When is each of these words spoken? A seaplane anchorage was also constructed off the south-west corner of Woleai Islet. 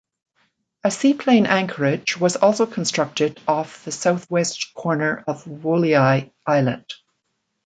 A 0.83 0.89
seaplane 0.89 1.45
anchorage 1.45 2.17
was 2.17 2.35
also 2.35 2.65
constructed 2.65 3.39
off 3.47 3.85
the 3.85 3.91
south-west 3.91 4.73
corner 4.73 5.23
of 5.27 5.43
Woleai 5.43 6.31
Islet. 6.43 6.91